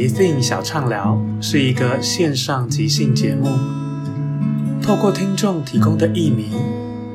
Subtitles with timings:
[0.00, 3.50] 即兴小畅聊是一个线上即兴节目，
[4.80, 6.52] 透过听众提供的艺名、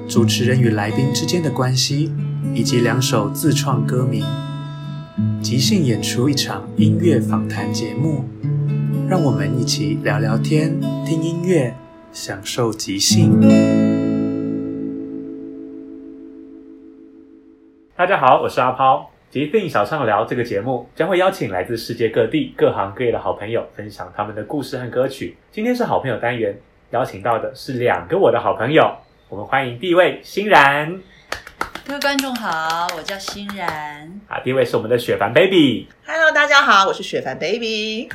[0.08, 2.14] 主持人与来宾之间的关系，
[2.54, 4.24] 以及两首自创歌名，
[5.42, 8.24] 即兴演出一场音乐访谈节目。
[9.10, 11.76] 让我们一起聊聊天、听音乐，
[12.12, 13.42] 享受即兴。
[17.98, 19.15] 大家好，我是阿抛。
[19.32, 25.36] 即兴小畅聊这个节目将会邀请来自世界各地各行各业的好朋友，分享他们的故事和歌曲。
[25.52, 26.56] 今天是好朋友单元，
[26.92, 28.96] 邀请到的是两个我的好朋友。
[29.28, 31.02] 我们欢迎第一位欣然，
[31.86, 34.22] 各位观众好，我叫欣然。
[34.30, 35.88] 啊，第一位是我们的雪凡 baby。
[36.06, 38.08] Hello，大家好，我是雪凡 baby。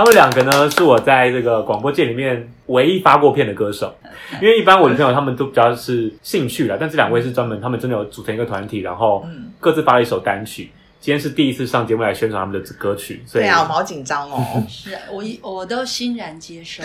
[0.00, 3.94] 他们两个呢，是我在这个广播界里面唯一发过片的歌手。
[4.40, 10.70] 因为一般我的朋友他们都比较是兴趣啦，但这两位是专门，他们真的有组成一个团体，然后嗯各自发了一首单曲。
[11.00, 14.42] 今天是第一次上节目来宣传他们的歌曲，所以对啊，我们好紧张哦。
[14.66, 16.82] 是啊我一我都欣然接受，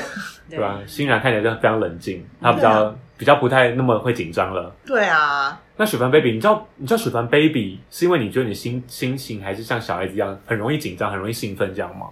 [0.50, 0.82] 对 对吧？
[0.86, 4.76] 欣然看起来就非常冷静，他比较、啊比较不太那么会紧张了。
[4.86, 12.08] 对啊，那雪凡 baby，你知道你知道雪凡 baby 是因为你觉得你心心情还是像小孩子一样很容易紧张、很容易兴奋这样吗？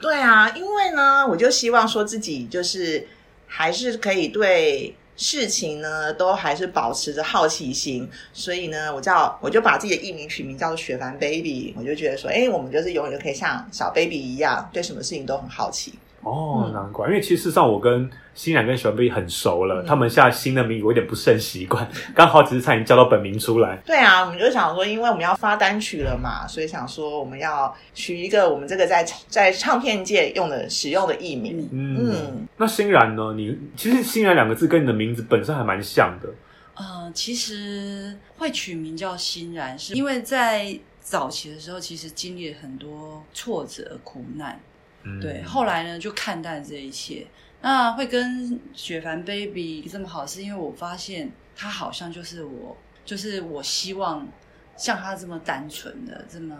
[0.00, 3.08] 对啊，因为呢，我就希望说自己就是
[3.46, 15.94] 还是可以对事情呢都还是保持着好奇心，所以呢，我叫我就把自己的艺名取名叫做雪凡 baby，我就觉得说，哎，我们就是永远就可以像小 baby 一样，对什么事情都很好奇。
[16.26, 23.76] 哦，嗯难怪，因为其实事实上我跟欣然跟雪凡 baby 很熟了，嗯他们下新的名我有点不是很习惯， 刚好只是差点叫到本名出来。
[23.86, 31.68] 对啊，我们就想说，因为我们要发单曲了嘛，所以想说我们要取一个我们这个在在唱片界用的使用的艺名。
[31.70, 33.32] 嗯，嗯，那欣然呢？
[33.34, 36.28] 你其实欣然两个字跟你的名字本身还蛮像的。
[36.74, 44.60] 呃，其实会取名叫欣然，是因为在早期的时候，其实经历了很多挫折、苦难，
[45.06, 47.26] 嗯，对，后来呢就看淡这一切。
[47.62, 54.28] 那会跟雪凡 baby 这么好，是因为我发现他好像就是我，就是我希望
[54.76, 56.54] 像他这么单纯的，这么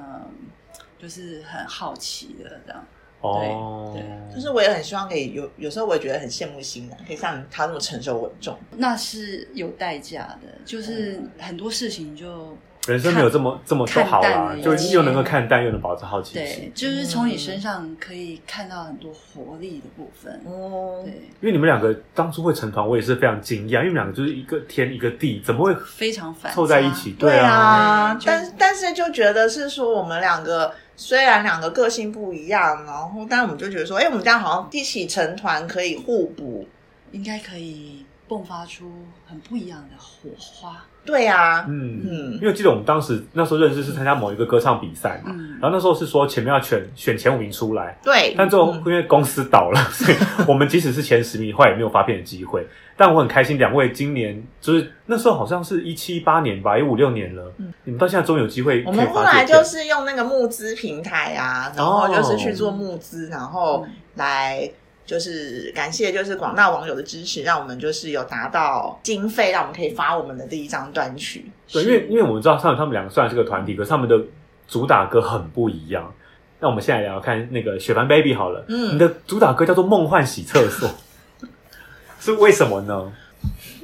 [0.98, 2.84] 就是很好奇的这样。
[3.20, 8.58] 哦，对就是我也很希望可以有，有时候我也觉得很羡慕欣然，可以像他那么成熟稳重。
[8.76, 20.40] 那是有代价的，就是嗯很多事情就人生没有这么这么都好看啦，就又能够看淡，又能保持好奇对心。，就是从你身上可以看到很多活力的部分。
[20.44, 27.12] 哦，对，因为你们两个当初会成团，我也是非常惊讶，因为你们两个就是一个天一个地，怎么会非常反凑在一起？
[27.18, 36.66] 对啊，啊，但但是就觉得是说我们两个虽然两个个性不一样，然后但我们就觉得说，哎，我们这样好像一起成团可以互补。
[37.12, 38.90] 应该可以迸发出
[39.26, 40.84] 很不一样的火花。
[41.04, 42.38] 对啊，嗯嗯。
[42.40, 45.50] 因为记得我们当时那时候认识是参加某一个歌唱比赛嘛，嗯。
[45.60, 50.16] 然后那时候是说前面要选选前五名出来，对，但最后嗯因为公司倒了， 所以
[50.48, 52.66] 我们即使是前十名，后来也没有发片的机会。
[52.98, 57.52] 但我很开心，两位今年就是那时候好像是一七一八年吧，也五六年了，
[57.84, 64.68] 你们到现在终于有机会我们后来就是用那个募资平台啊，然后就是去做募资，然后嗯来
[65.06, 71.50] 就是感谢就是广大网友的支持，让我们就是有达到经费，让我们可以发我们的第一张单曲。
[71.72, 74.20] 对，因为因为我们知道他们他们两个虽然是个团体，可是他们的
[74.68, 76.12] 主打歌很不一样。
[76.58, 80.88] 那我们现在聊聊看那个雪凡 baby 好了，嗯你的主打歌叫做《梦幻洗厕所》，
[82.18, 83.12] 是为什么呢？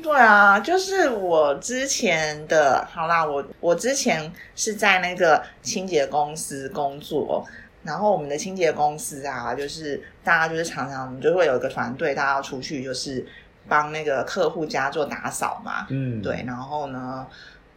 [0.02, 7.46] 对啊，就是我之前的，好啦，我我之前是在那个清洁公司工作，
[7.82, 13.26] 然后我们的清洁公司啊，就是大家就是常常我们就会有一个团队，大家要出去就是
[13.68, 17.26] 帮那个客户家做打扫嘛，嗯，对，然后呢，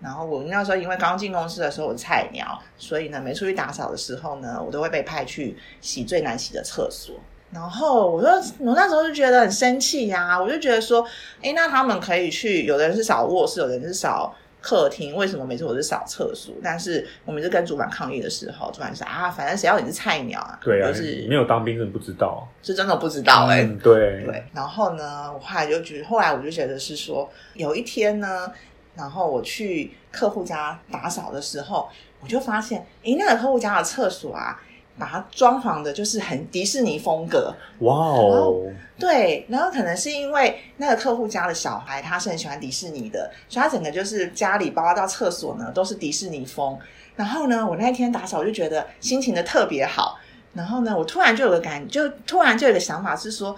[0.02, 7.16] 然后我那时候因为刚进公司的时候我是菜鸟，所以呢，没出去打扫的时候呢，我都会被派去洗最难洗的厕所。
[7.52, 8.28] 然后我就
[8.60, 11.06] 我那时候就觉得很生气呀、我就觉得说，
[11.42, 14.36] 哎，那他们可以去，有的人是扫卧室，有的人是扫
[14.66, 16.52] 客厅，为什么每次我是扫厕所？
[16.64, 22.48] 但是我们是跟主管抗议的时候，主管说啊，反正谁要你是菜鸟啊，对啊，就是没有当兵真的不知道。
[22.64, 28.52] 是真的不知道哎、嗯，对，对，然后呢，我后来就觉得，后来我就觉得是说，有一天呢，
[28.96, 31.88] 然后我去客户家打扫的时候，
[32.20, 34.60] 我就发现，诶，那个客户家的厕所啊，
[34.98, 38.64] 把它装潢的就是很迪士尼风格，哇哦，
[38.98, 46.78] 对，然后可能是因为那个客户家的小孩他是很喜欢迪士尼的，所以他整个就是家里包括到厕所呢都是迪士尼风。
[47.16, 50.18] 然后呢，我那一天打扫我就觉得心情的特别好。
[50.54, 53.56] 然后呢，我突然就有个感，就突然就有个想法是说，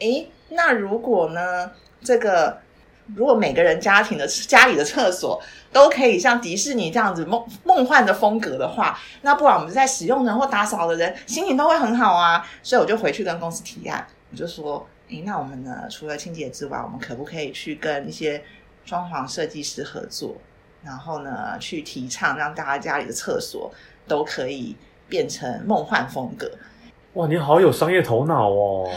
[0.00, 1.70] 诶，那如果呢，
[2.02, 2.58] 这个
[3.14, 5.40] 如果每个人家庭的家里的厕所
[5.72, 12.46] 都可以像迪士尼这样子梦梦幻的风格的话，那不然我们在使用人或打扫的人心情都会很好啊。
[12.62, 18.42] 所以我就回去跟公司提案，我就说，诶，那我们呢，除了清洁之外，我们可不可以去跟一些
[18.84, 20.36] 装潢设计师合作，
[20.82, 23.72] 然后呢，去提倡让大家家里的厕所
[24.08, 24.76] 都可以
[25.08, 26.50] 变成梦幻风格。
[27.14, 28.88] 哇，你好有商业头脑哦，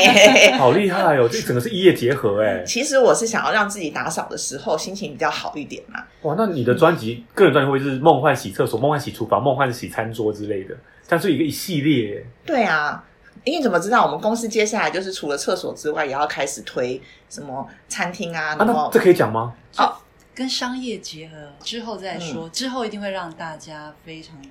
[0.58, 2.62] 好厉害哦，这整个是一夜结合哎。
[2.64, 6.02] 其实我是想要让自己打扫的时候心情比较好一点嘛。
[6.22, 10.76] 哇，那你的专辑个人专辑会是梦幻洗厕所、梦幻洗厨房、梦幻洗餐桌之类的，
[11.08, 12.22] 像是一个一系列。
[12.44, 13.02] 对啊，
[13.42, 19.54] 因为你怎么知道我们公司接下来就是除了厕所之外，也要开始推什么餐厅啊，啊，然后那这可以讲吗？
[19.78, 19.96] 哦
[20.34, 24.48] 跟商业结合之后再说，嗯之后一定会让大家非常的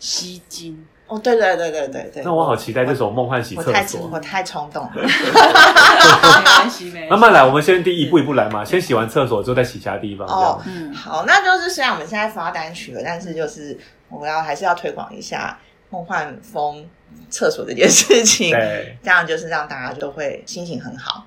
[0.00, 0.84] 吸睛。
[1.12, 4.18] 哦，对对对对对对，那我好期待这首《梦幻洗厕所我》。
[4.20, 4.90] 太冲动了。
[4.96, 7.10] 没关系，没关系。
[7.10, 10.26] 慢慢来，我们先第一步一步来嘛，先洗完厕所之后再洗其他地方。
[10.26, 13.78] 哦，嗯，好，那就是虽然我们现在发单曲了，但是就是
[14.08, 15.58] 我要还是要推广一下
[15.90, 16.88] 梦幻风
[17.28, 21.26] 厕所这件事情，对，这样就是让大家都会心情很好。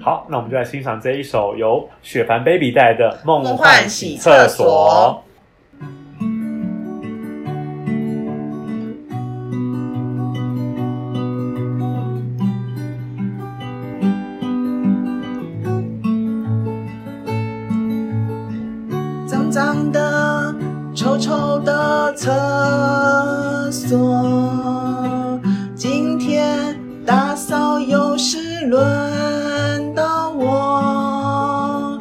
[0.00, 5.23] 好，那我们就来欣赏这一首由雪凡 baby 带来的《梦梦幻幻洗厕所
[22.24, 25.38] 厕所，
[25.74, 26.74] 今天
[27.04, 31.98] 打扫又是轮到我，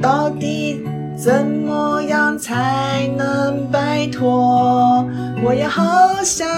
[0.00, 0.82] 到底
[1.14, 5.06] 怎么样才能摆脱？
[5.44, 5.82] 我也好
[6.24, 6.48] 想，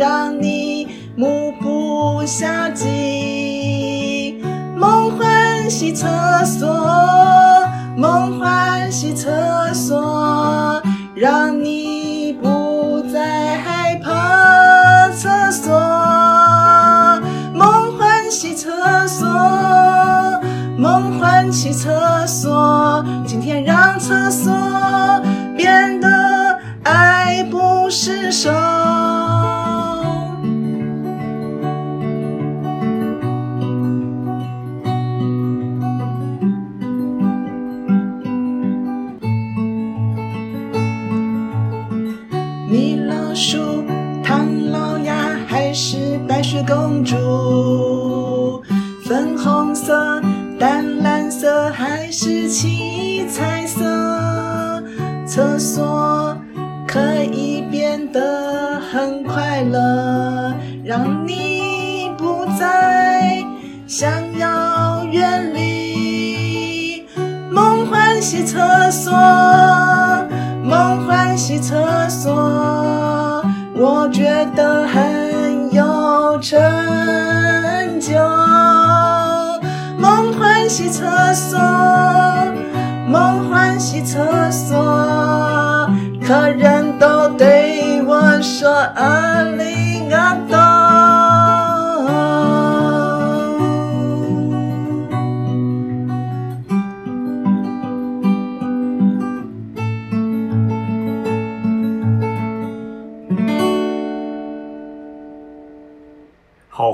[0.00, 4.34] 让你目不暇接。
[4.74, 6.08] 梦幻洗厕
[6.46, 6.66] 所，
[7.98, 9.30] 梦幻洗厕
[9.74, 10.82] 所，
[11.14, 15.70] 让你不再害怕厕所。
[17.52, 19.28] 梦幻洗厕所，
[20.78, 24.50] 梦幻洗厕所，今天让厕所
[25.58, 26.08] 变得
[26.84, 28.50] 爱不释手。
[53.30, 53.84] 彩色？
[55.26, 56.36] 厕所
[56.88, 60.52] 可以变得很快乐，
[60.84, 63.40] 让你不再
[63.86, 67.06] 想要远离。
[67.48, 69.12] 梦幻洗厕所，
[70.64, 73.44] 梦幻洗厕所，
[73.76, 76.58] 我觉得很有成
[78.00, 78.16] 就。
[79.96, 81.56] 梦幻洗厕所，
[83.10, 85.90] 梦幻洗厕所，
[86.24, 86.89] 客人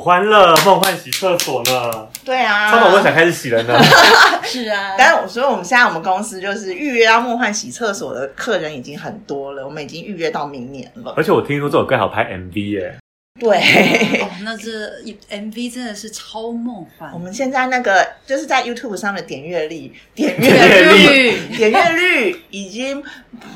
[0.07, 3.77] 欢乐，梦幻洗厕所呢，对啊，超早都想开始洗了呢。
[4.47, 11.13] 是啊，但是我说，我们现在我们公司就是预约到梦幻洗厕所的客人已经很多了，我们已经预约到明年了。
[11.17, 12.97] 而且我听说这首歌好拍 MV 耶，
[13.41, 13.59] 对，
[14.23, 14.71] 哦，那这
[15.29, 17.19] MV 真的是超梦幻我。
[17.19, 23.03] 们现在那个就是在 YouTube 上的点阅率，点阅率点阅率已经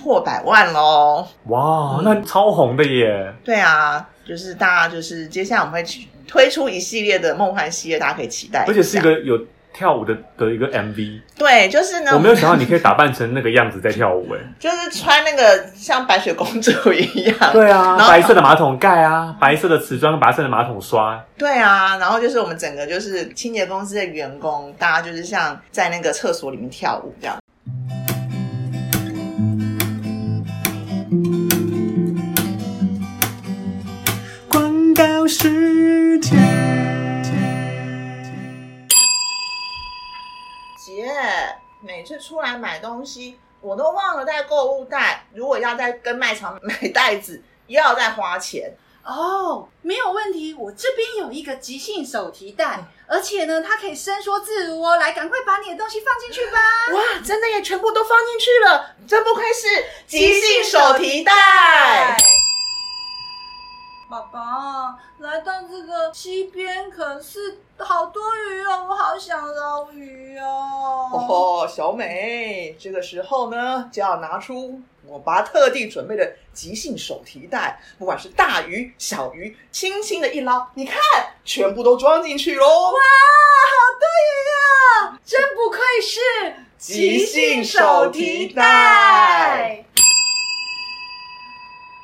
[0.02, 1.28] 破百万喽。
[1.47, 3.33] 哇，那超红的耶！
[3.45, 8.65] 对啊，就是大家就是接下来我们会去推出一系列的梦幻系列，大家可以期待。
[8.69, 9.37] 而且是一个有
[9.73, 14.39] 跳舞的的一个 MV，对，就是呢，我没有想到你可以打扮成那个样子在跳舞哎。
[14.61, 17.37] 就是穿那个像白雪公主一样。
[17.53, 27.37] 对啊，然白色的马桶盖啊，白色的瓷砖，白色的马桶刷，对啊，然后就是我们整个就是清洁公司的员工，大家就是像在那个厕所里面跳舞这样。
[35.31, 35.49] 姐，
[41.81, 45.25] 每次出来买东西，我都忘了带购物袋。
[45.33, 48.75] 如果要再跟卖场买袋子，又要再花钱。
[49.05, 54.97] 哦，没有问题，我这边有一个即兴手提袋，而且呢，它可以伸缩自如哦。
[54.97, 56.59] 来，赶快把你的东西放进去吧。
[56.93, 59.69] 哇，真的也全部都放进去了，真不愧是
[60.09, 62.17] 即兴手提袋。
[64.11, 71.09] 爸爸，来到这个溪边，可是好多鱼哦，我好想捞鱼哦。
[71.12, 80.99] 哦，小美，这个时候呢，就要拿出我爸特地准备的即兴手提袋，不管是大鱼、小鱼，轻轻的一捞，你看，
[81.45, 82.67] 全部都装进去喽。
[82.67, 85.21] 哇，好多鱼啊！
[85.25, 86.19] 真不愧是
[86.76, 89.85] 即兴手提袋。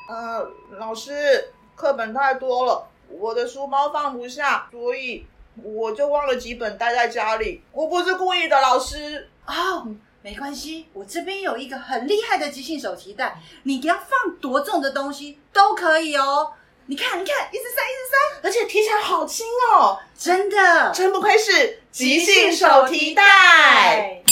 [0.07, 0.49] 呃，
[0.79, 5.23] 老师，课本太多了，我的书包放不下，所以
[5.63, 7.61] 我就忘了几本带在家里。
[7.71, 9.29] 我不是故意的，老师。
[9.45, 9.87] 哦，
[10.23, 16.51] 没关系，我这边有一个很厉害的即兴手提袋，你要放多重的东西都可以哦。
[16.87, 20.91] 你看，你看，一直塞，一直塞，而且提起来好轻哦，真的。
[20.91, 24.23] 真不愧是即兴手提袋。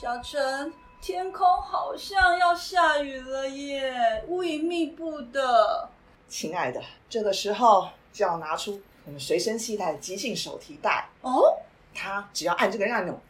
[0.00, 5.88] 小陈，天空好像要下雨了耶，乌云密布的。
[6.28, 6.80] 亲爱的，
[7.10, 11.58] 这个时候就要拿出我们随身携带的即兴手提袋，哦，
[11.92, 13.20] 它只要按这个按钮，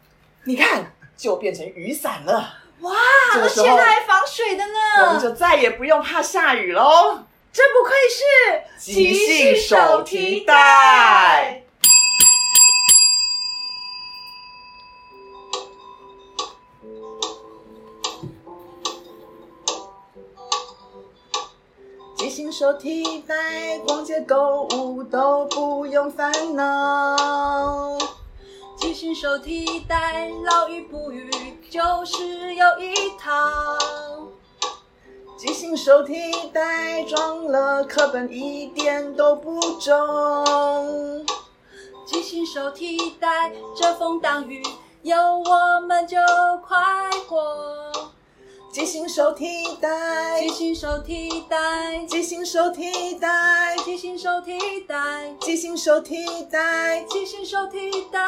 [0.43, 2.59] 你看就变成雨伞了。
[2.81, 2.91] 哇，
[3.33, 7.23] 而这个时候且它还防水的呢，我们就再也不用怕下雨喽。
[7.51, 11.62] 真不愧是即兴手提袋。
[22.33, 27.95] 即兴手提袋，逛街购物都不用烦恼。
[28.75, 31.29] 即兴手提袋，捞鱼不鱼
[31.69, 33.29] 就是有一套。
[35.37, 41.23] 即兴手提袋装了课本一点都不重。
[42.03, 44.63] 即兴手提袋，遮风挡雨，
[45.03, 46.17] 有我们就
[46.67, 46.79] 快
[47.29, 47.82] 活。
[48.73, 58.19] 即兴手提袋即，兴手提袋，即兴手提袋，即兴手提袋，即兴手提袋，即兴手提袋，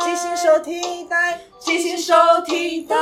[0.00, 2.14] 即兴手提袋，即兴手
[2.46, 2.96] 提袋。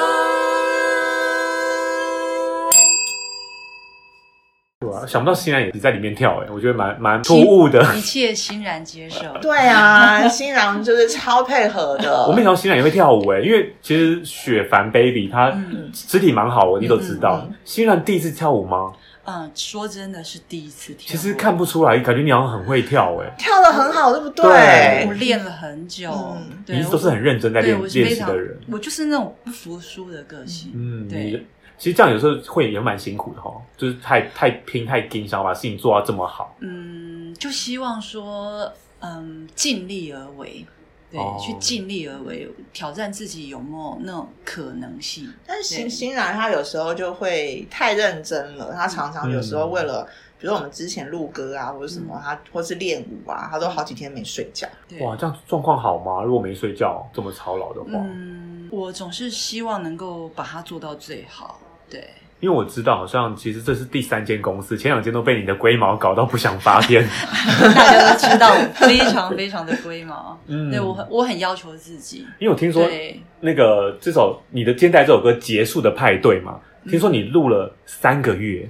[4.90, 7.82] 对啊，想不到欣然也是在里面跳哎，我觉得蛮蛮突兀的。
[7.94, 9.20] 一切欣然接受。
[9.42, 12.24] 对啊，新郎就是超配合的。
[12.28, 17.56] 我没想到欣然也会跳舞哎，因为其实雪凡 baby 她嗯肢体蛮好的，你都知道嗯嗯。
[17.64, 18.92] 欣然第一次跳舞吗？
[19.30, 21.06] 嗯，说真的是第一次跳。
[21.06, 28.58] 其实看不出来，感觉你好像很会跳哎，跳的很好，对不对我练了很久，嗯对你一直都是很认真在对练练习的人。
[28.72, 30.72] 我就是那种不服输的个性。
[30.74, 31.46] 嗯，对你
[31.78, 36.54] 其实这样有时候会也蛮辛苦的哈，就是太太拼太拼，想要把事情做到这么好。
[36.58, 40.66] 嗯，就希望说，嗯，尽力而为，
[41.08, 45.32] 对，哦去尽力而为，挑战自己有没有那种可能性。
[45.46, 50.04] 但是对欣欣然他有时候就会太认真了，他常常有时候为了，
[50.40, 54.66] 比如我们之前录歌啊，或者什么，他或是练舞啊，他都好几天没睡觉。
[55.00, 56.24] 哇，这样状况好吗？
[56.24, 61.60] 如果没睡觉这么操劳的话，嗯，我总是希望能够把它做到最好。
[61.90, 62.04] 对，
[62.40, 67.06] 因为我知道好像其实这是第三间公司，前两间都被你的龟毛搞到不想发片。
[67.74, 70.38] 大家都知道非常非常的龟毛。
[70.46, 72.26] 嗯对我很我很要求自己。
[72.38, 78.68] 因为我听说对，那个这首你的《肩带》这首歌结束的派对嘛，听说你录了三个月，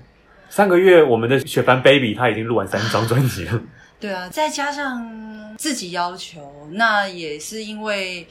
[0.49, 3.61] 三个月我们的雪凡 baby 他已经录完三张专辑了。
[4.01, 8.25] 对啊，再加上自己要求，那也是因为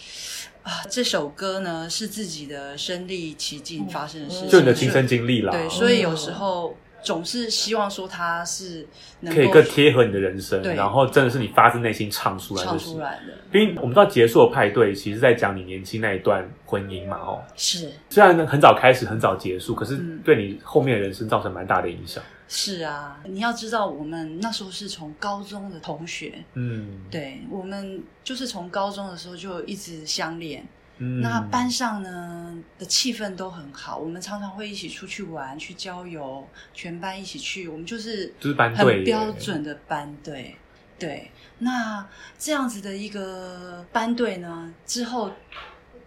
[0.68, 8.86] 啊，这首歌呢是自己的身历其境发生的事情，就你的亲身经历啦，对，所以有时候总是希望说它是
[9.22, 10.76] 能可以更贴合你的人生，对。
[10.76, 12.86] 然后真的是你发自内心唱出来的事。
[12.86, 13.00] 唱出。
[13.00, 17.90] 来的，因为我们知道结束的派对，其实在讲你年轻那一段婚姻嘛，哦，是。
[18.10, 20.20] 虽然很早开始，很早结束，可是嗯。
[20.26, 22.22] 对你后面的人生造成蛮大的影响。
[22.48, 30.66] 是啊，你要知道，我们那时候是从高中的同学，嗯，对我们就是从高中的时候就一直相恋，
[30.98, 31.20] 嗯。
[31.22, 40.56] 那班上呢的气氛都很好，我们常常会一起出去玩、去郊游，全班一起去，我们就是就是班队很标准的班队。
[40.98, 42.08] 对，那
[42.40, 45.32] 这样子的一个班队呢，之后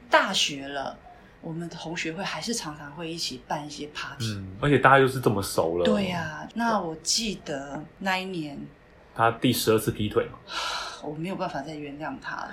[0.08, 0.98] 大学了，
[1.40, 4.34] 我们的同学会还是常常会一起办一些 party。
[4.34, 8.58] 嗯，而且大家又是这么熟了，对呀、那我记得那一年
[9.14, 10.38] 他第十二次劈腿嘛，
[11.02, 12.52] 我没有办法再原谅他了。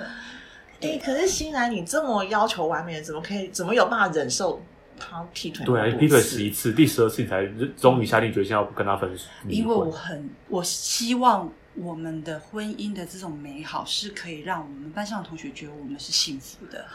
[0.81, 3.47] 哎、可是欣然你这么要求完美，怎么可以？
[3.49, 4.61] 怎么有办法忍受
[4.99, 16.85] 他劈腿对啊，多劈腿次十一次，第十二次你才终于下定决心要跟他分手，因为我很，我希望我们的婚姻的这种美好是可以让我们班上的同学觉得我们是幸福的，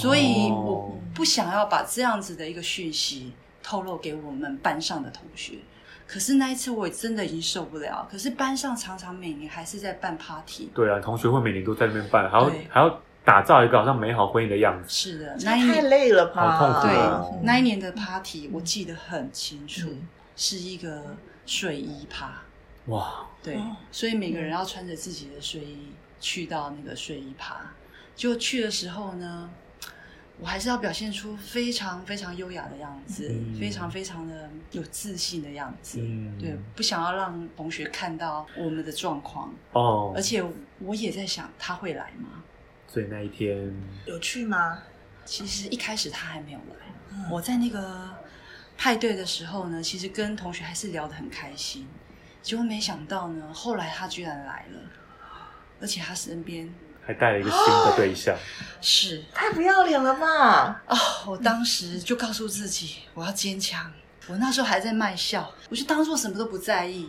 [0.00, 5.58] 所以哦我不想要把这样子的一个讯息透露给我们班上的同学。
[6.06, 10.70] 可是那一次我真的已经受不了，可是班上常常每年还是在办 party。
[10.74, 14.88] 对啊，同学会每年都在那边办，还要对还要打造一个好像美好婚姻的样子。
[14.88, 16.56] 是的，那一年累了吧？
[16.56, 22.42] 好痛苦对哦那一年的 party 我记得很清楚，嗯是一个睡衣趴。
[22.86, 27.56] 哇，对，哦所以每个人要穿着自己的睡衣去到那个睡衣趴。
[28.14, 29.48] 就去的时候呢，
[30.42, 36.00] 我还是要表现出非常非常优雅的样子，嗯非常非常的有自信的样子。
[36.02, 40.42] 嗯对，不想要让同学看到我们的状况，哦而，且
[40.80, 42.42] 我也在想他会来吗？
[42.88, 43.72] 所以那一天
[44.04, 44.82] 有去吗？
[45.24, 48.10] 其实一开始他还没有来，嗯我在那个
[48.76, 51.86] 派对的时候呢，其实跟同学还是聊得很开心。
[52.42, 54.80] 结果没想到呢，后来他居然来了，
[55.80, 56.68] 而且他身边
[57.04, 58.36] 还带了一个新的对象，
[58.80, 60.82] 是太不要脸了吧！
[60.86, 63.90] 哦、我当时就告诉自己，我要坚强。
[64.28, 67.08] 我那时候还在卖笑，我就当做什么都不在意。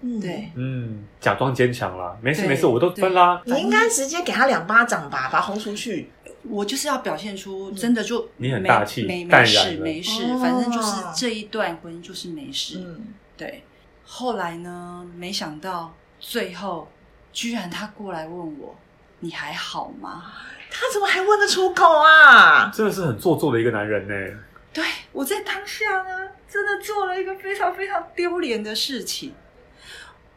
[0.00, 3.40] 嗯，对，嗯，假装坚强啦，没事对没事，我都分啦。
[3.44, 6.10] 你应该直接给他两巴掌吧，把他轰出去。
[6.46, 12.78] 我就是要表现出真的就你很没大气没淡然没事了没事，哦反正就是这一段婚姻就是没事。
[12.84, 13.62] 嗯，对，
[14.04, 16.86] 后来呢，没想到最后
[17.32, 18.74] 居然他过来问我
[19.24, 20.22] ：“你还好吗
[20.70, 22.70] 他怎么还问得出口啊？
[22.74, 24.38] 真的是很做作的一个男人呢。？”
[24.74, 29.32] 对我在当下呢，真的做了一个非常非常丢脸的事情。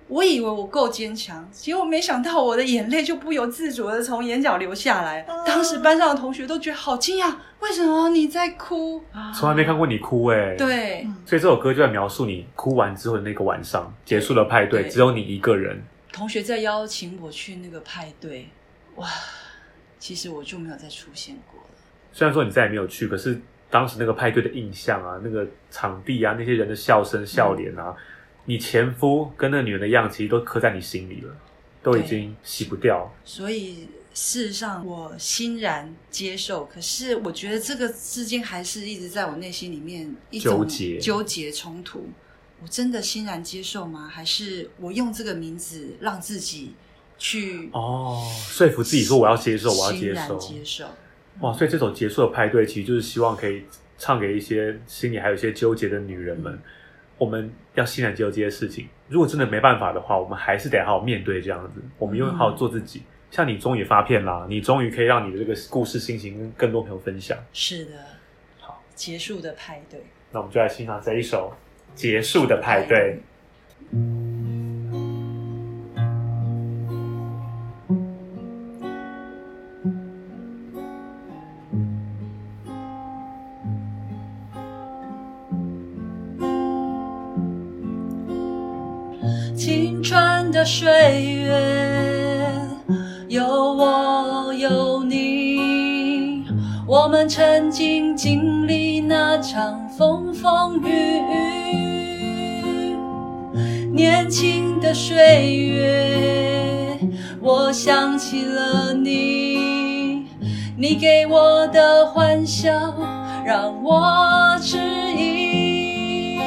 [0.07, 5.25] 我以为我够坚强，结果没想到我的眼泪就不由自主的从眼角流下来。
[5.27, 9.03] 哦当时班上的同学都觉得好惊讶，为什么你在哭？
[9.35, 15.83] 从来没看过你哭哎。，对，所以这首歌就在描述你哭完之后的那个晚上，结束了派，对只有你一个人。
[16.13, 18.47] 同学在邀请我去那个派对，
[18.97, 19.09] 哇，
[19.97, 21.69] 其实我就没有再出现过了。
[22.13, 27.95] 虽然说你再也没有去，可是当时那个派对的印象啊，那个场地啊，那些人的笑声、笑脸啊，
[28.45, 31.35] 你前夫跟那个女人的样，其实都刻在你心里了，
[31.83, 33.13] 都已经洗不掉。
[33.23, 36.65] 所以事实上，我欣然接受。
[36.65, 42.09] 可是我觉得这个之间还是一直在我内心里面一种纠结纠结冲突。
[42.59, 44.09] 我真的欣然接受吗？
[44.11, 46.73] 还是我用这个名字让自己
[47.17, 50.37] 去哦，说服自己说我要接受，我要接受。
[50.37, 50.85] 接受？
[51.41, 53.63] 哇，所以这首结束的派对，其实就是希望可以
[53.97, 56.59] 唱给一些心里还有一些纠结的女人们，
[57.17, 58.87] 我们要欣然接受这些事情。
[59.07, 61.81] 如果真的没办法的话，我们还是得好好面对这样子。
[61.97, 63.03] 我们用好好做自己。
[63.29, 67.37] 像你终于发片啦，你终于可以让你的这个故事心情跟更多朋友分享。
[67.51, 67.91] 是的，
[68.59, 70.01] 好，结束的派对。
[70.31, 71.53] 那我们就来欣赏这一首
[71.97, 73.19] 《结束的派对》。
[73.91, 74.26] 青
[90.57, 91.53] 的岁月，
[93.27, 96.43] 有我有你，
[96.87, 100.87] 我们曾经经历那场风风雨
[101.71, 102.97] 雨。
[103.93, 106.97] 年轻的岁月，
[107.39, 110.25] 我想起了你，
[110.75, 112.95] 你给我的欢笑
[113.45, 114.79] 让我指
[115.15, 116.39] 引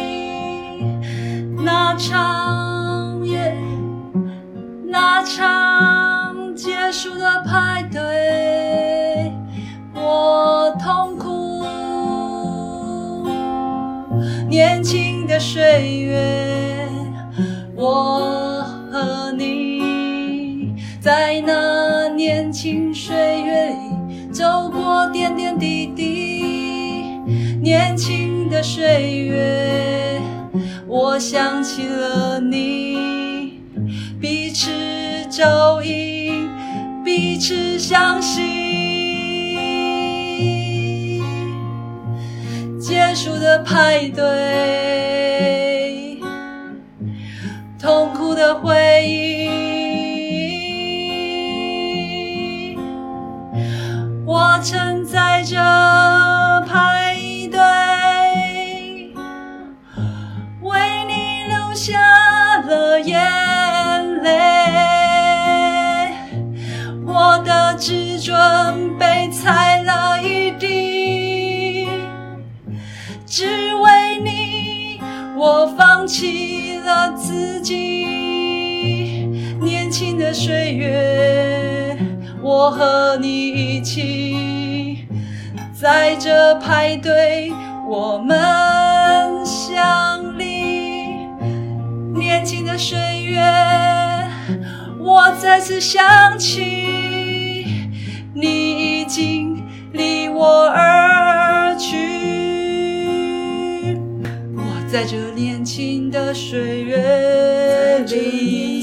[1.64, 2.49] 那场
[7.20, 9.30] 的派对，
[9.94, 11.66] 我痛苦。
[14.48, 16.88] 年轻的岁月，
[17.76, 27.20] 我和你在那年轻岁月里走过点点滴滴。
[27.62, 30.22] 年轻的岁月，
[30.88, 33.60] 我想起了你。
[34.20, 34.70] 彼此
[35.30, 36.09] 照应，
[37.10, 38.40] 彼此相信。
[42.80, 46.20] 结束的派对，
[47.80, 49.48] 痛苦的回忆，
[54.24, 55.58] 我曾在着
[68.30, 71.88] 准备踩了一地，
[73.26, 75.00] 只为你，
[75.36, 79.26] 我放弃了自己。
[79.60, 81.98] 年轻的岁月，
[82.40, 85.08] 我和你一起，
[85.74, 87.52] 在这派对，
[87.88, 91.26] 我们相离。
[92.14, 93.42] 年轻的岁月，
[95.00, 96.79] 我再次想起，
[98.40, 101.98] 你已经离我而去。
[104.56, 108.82] 我在这年轻的岁月里，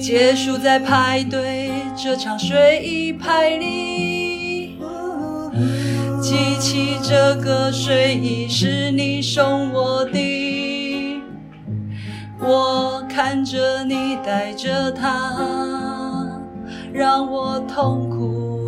[0.00, 4.78] 结束在派对这场睡衣派里。
[6.20, 11.22] 记起这个睡衣是你送我的，
[12.40, 15.87] 我看着你带着它，
[16.98, 18.66] 让我痛苦。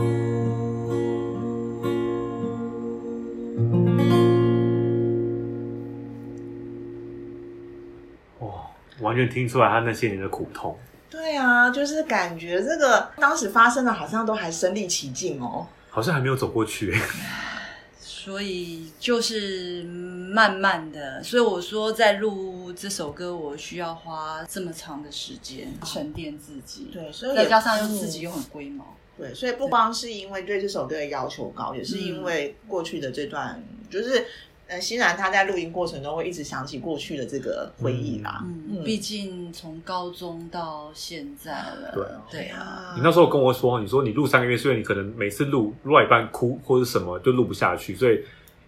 [8.38, 10.78] 哇，完全听出来他那些年的苦痛。
[11.10, 15.66] 对啊，就是感觉这个当时发生的，好像都还身临其境哦。
[15.88, 16.96] 好像还没有走过去，
[17.98, 19.82] 所以就是
[20.30, 34.24] 慢慢的，所以我说在录这首歌，我需要花这么长的时间沉淀自己，对，所以再加上又自己又很龟毛，对，所以不光是因为对这首歌的要求高，也是因为过去的这段，就是
[34.68, 38.44] 呃，欣然他在录音过程中会一直想起过去的这个回忆啦。
[38.44, 48.20] 嗯，毕竟从高中到现在了，对啊对啊，你那时候跟我说，你说你录三个月，所以你可能每次录录到一半哭或者什么就录不下去，所以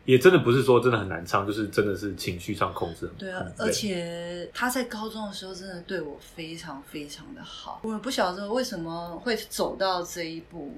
[0.05, 10.75] 也真的不是说真的很难唱，就是真的是情绪上控制很对啊而且他在高中的时候真的对我非常非常的好，我不晓得为什么会走到这一步，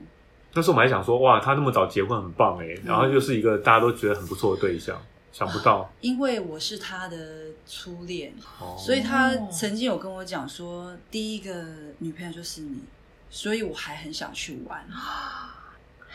[0.53, 5.01] 那时候我们还想说，哇，他那么早结婚很棒哎，然后又是一个大家都觉得很不错的对象，
[5.33, 11.65] 想不到，因为我是他的初恋，哦所以他曾经有跟我讲说，第一个
[11.99, 12.83] 女朋友就是你，
[13.31, 14.87] 所以我还很想去玩。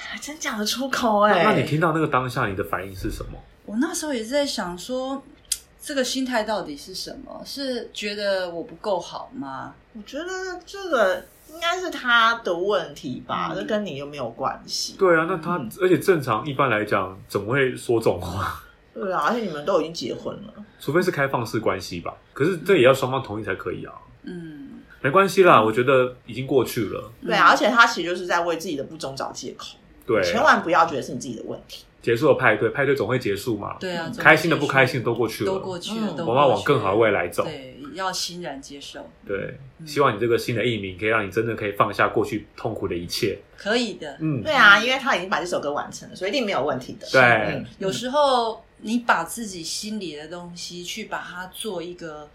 [0.08, 3.38] 还真讲得出口哎、那那你听到那个当下，你的反应是什么？
[3.66, 5.22] 我那时候也是在想说，
[5.82, 7.42] 这个心态到底是什么？
[7.46, 9.76] 是觉得我不够好吗？
[9.94, 10.26] 我觉得
[10.66, 14.96] 这个应该是他的问题吧，嗯这跟你又没有关系。
[14.98, 18.64] 对啊，那他、嗯而且正常一般来讲，怎么会说这种话？
[18.94, 22.14] 对啊，而且你们都已经结婚了，除非是开放式关系吧。
[22.34, 23.94] 可是这也要双方同意才可以啊。
[24.24, 27.12] 嗯，没关系啦，我觉得已经过去了。
[27.26, 29.78] 对啊，而且他其实就是在为自己的不忠找借口，
[30.10, 31.86] 对，千万不要觉得是你自己的问题。
[32.02, 37.44] 结束了派对，派对总会结束嘛，对啊，开心的不开心的都过去了，都过去了，我们要往更好的未来走。
[37.44, 43.38] 对，要欣然接受，对，嗯希望你这个新的艺名可以让你真的可以放下过去痛苦的一切。
[43.58, 44.18] 可以的。
[44.22, 47.06] 嗯，对啊，因为他已经把这首歌完成了，所以一定没有问题的。
[47.12, 47.22] 对。
[47.22, 52.30] 嗯有时候你把自己心里的东西去把它做一个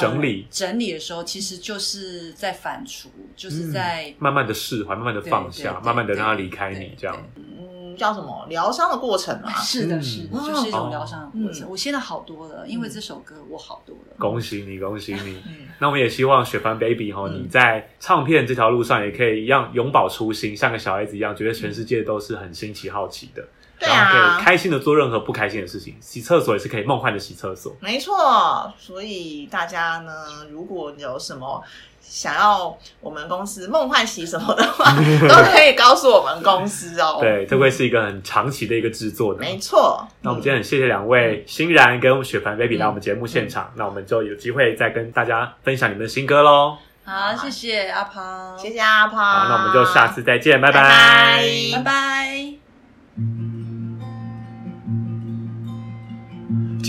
[0.00, 3.06] 整理整理的时候，其实就是在反刍，
[3.36, 7.16] 就是在、慢慢的释怀，慢慢的放下，慢慢的让他离开你，这样。
[7.36, 9.52] 嗯，叫什么疗伤的过程啊？
[9.60, 11.68] 是的，嗯是的，哦就是一种疗伤的过程。
[11.68, 14.16] 嗯我现在好多了，因为这首歌我好多了。
[14.18, 15.40] 恭喜你，恭喜你！
[15.46, 23.44] 嗯那我们也希望雪凡 baby 哈，嗯你在唱片这条路上也可以一样永葆初心，像个小孩子一样，觉得全世界都是很新奇好奇的，
[23.82, 25.96] 对然后可啊以，开心的做任何不开心的事情。
[26.00, 27.74] 洗厕所也是可以梦幻的洗厕所。
[27.80, 28.72] 没错。
[28.78, 30.12] 所以大家呢，
[30.50, 31.62] 如果有什么
[32.00, 34.92] 想要我们公司梦幻洗什么的话，
[35.28, 37.18] 都可以告诉我们公司哦。
[37.22, 39.40] 对，这会是一个很长期的一个制作的。
[39.40, 40.06] 没错。
[40.20, 46.76] 那我们今天很谢谢两位欣然跟雪凡 baby 嗯来我们节目现场，那我们就有机会再跟大家分享你们的新歌喽。
[47.04, 49.18] 好，谢谢阿胖，谢谢阿胖。
[49.18, 51.42] 好，那我们就下次再见，拜拜拜
[51.72, 52.41] 拜拜。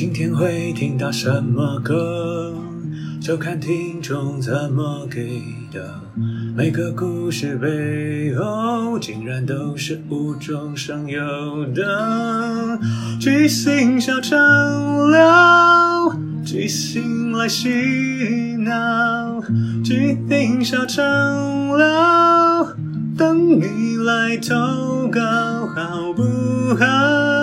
[0.04, 2.54] 今天会听到什么歌，
[3.22, 5.98] 就看听众怎么给的。
[6.54, 11.22] 每个故事背后，竟然都是无中生有
[11.74, 12.78] 的。
[13.18, 14.38] 即兴小畅
[15.10, 16.14] 聊，
[16.44, 17.70] 即兴来洗
[18.58, 19.42] 脑，
[19.86, 22.76] 即兴小畅聊，
[23.18, 25.22] 等你来投稿，
[25.74, 26.22] 好不
[26.76, 27.43] 好？